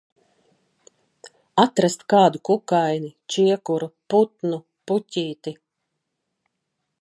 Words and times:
Atrast 1.63 2.05
kādu 2.13 2.41
kukaini, 2.49 3.11
čiekuru, 3.35 3.91
putnu, 4.15 4.61
puķīti... 4.89 5.55